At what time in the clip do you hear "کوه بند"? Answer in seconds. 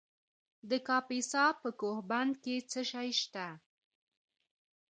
1.79-2.33